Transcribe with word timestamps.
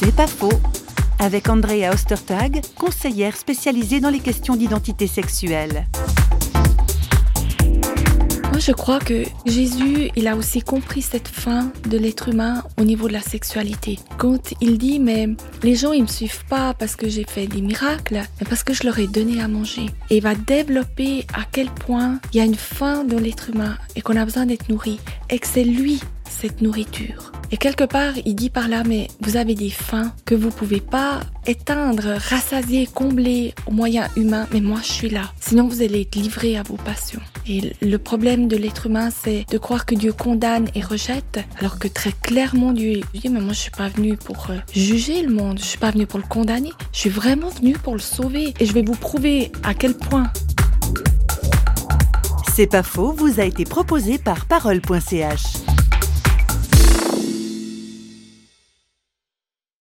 C'est 0.00 0.14
pas 0.14 0.28
faux. 0.28 0.52
Avec 1.18 1.48
Andrea 1.48 1.90
Ostertag, 1.92 2.60
conseillère 2.76 3.36
spécialisée 3.36 3.98
dans 3.98 4.10
les 4.10 4.20
questions 4.20 4.54
d'identité 4.54 5.08
sexuelle. 5.08 5.86
Moi, 8.44 8.60
je 8.60 8.70
crois 8.70 9.00
que 9.00 9.24
Jésus, 9.44 10.10
il 10.14 10.28
a 10.28 10.36
aussi 10.36 10.62
compris 10.62 11.02
cette 11.02 11.26
fin 11.26 11.72
de 11.88 11.98
l'être 11.98 12.28
humain 12.28 12.62
au 12.78 12.84
niveau 12.84 13.08
de 13.08 13.12
la 13.12 13.20
sexualité. 13.20 13.98
Quand 14.18 14.54
il 14.60 14.78
dit, 14.78 15.00
mais 15.00 15.30
les 15.64 15.74
gens, 15.74 15.92
ils 15.92 16.02
me 16.02 16.08
suivent 16.08 16.44
pas 16.48 16.74
parce 16.74 16.94
que 16.94 17.08
j'ai 17.08 17.24
fait 17.24 17.48
des 17.48 17.60
miracles, 17.60 18.22
mais 18.40 18.46
parce 18.48 18.62
que 18.62 18.74
je 18.74 18.84
leur 18.84 19.00
ai 19.00 19.08
donné 19.08 19.40
à 19.40 19.48
manger. 19.48 19.86
Et 20.10 20.18
il 20.18 20.22
va 20.22 20.36
développer 20.36 21.26
à 21.34 21.42
quel 21.50 21.70
point 21.70 22.20
il 22.32 22.38
y 22.38 22.40
a 22.40 22.44
une 22.44 22.54
fin 22.54 23.02
dans 23.02 23.18
l'être 23.18 23.50
humain 23.50 23.76
et 23.96 24.00
qu'on 24.00 24.16
a 24.16 24.24
besoin 24.24 24.46
d'être 24.46 24.68
nourri 24.68 25.00
et 25.28 25.40
que 25.40 25.46
c'est 25.46 25.64
lui 25.64 26.00
cette 26.28 26.62
nourriture. 26.62 27.32
Et 27.50 27.56
quelque 27.56 27.84
part, 27.84 28.12
il 28.26 28.34
dit 28.34 28.50
par 28.50 28.68
là, 28.68 28.82
mais 28.84 29.08
vous 29.20 29.36
avez 29.38 29.54
des 29.54 29.70
faims 29.70 30.12
que 30.26 30.34
vous 30.34 30.50
pouvez 30.50 30.80
pas 30.80 31.20
éteindre, 31.46 32.04
rassasier, 32.28 32.86
combler 32.86 33.54
aux 33.66 33.72
moyens 33.72 34.10
humains, 34.16 34.46
mais 34.52 34.60
moi 34.60 34.80
je 34.82 34.92
suis 34.92 35.08
là. 35.08 35.32
Sinon 35.40 35.66
vous 35.66 35.80
allez 35.80 36.02
être 36.02 36.14
livré 36.14 36.58
à 36.58 36.62
vos 36.62 36.76
passions. 36.76 37.22
Et 37.46 37.72
le 37.80 37.96
problème 37.96 38.48
de 38.48 38.56
l'être 38.56 38.86
humain, 38.86 39.08
c'est 39.10 39.46
de 39.50 39.56
croire 39.56 39.86
que 39.86 39.94
Dieu 39.94 40.12
condamne 40.12 40.68
et 40.74 40.82
rejette, 40.82 41.40
alors 41.58 41.78
que 41.78 41.88
très 41.88 42.12
clairement 42.12 42.72
Dieu 42.72 43.00
dit, 43.14 43.30
mais 43.30 43.40
moi 43.40 43.54
je 43.54 43.60
suis 43.60 43.70
pas 43.70 43.88
venu 43.88 44.18
pour 44.18 44.50
euh, 44.50 44.58
juger 44.74 45.22
le 45.22 45.32
monde, 45.32 45.58
je 45.58 45.64
suis 45.64 45.78
pas 45.78 45.90
venu 45.90 46.06
pour 46.06 46.18
le 46.18 46.26
condamner, 46.26 46.72
je 46.92 46.98
suis 46.98 47.10
vraiment 47.10 47.48
venu 47.48 47.72
pour 47.72 47.94
le 47.94 48.00
sauver. 48.00 48.52
Et 48.60 48.66
je 48.66 48.74
vais 48.74 48.82
vous 48.82 48.94
prouver 48.94 49.52
à 49.62 49.72
quel 49.72 49.94
point. 49.94 50.30
C'est 52.54 52.66
pas 52.66 52.82
faux, 52.82 53.12
vous 53.12 53.40
a 53.40 53.44
été 53.44 53.64
proposé 53.64 54.18
par 54.18 54.44
parole.ch. 54.46 55.67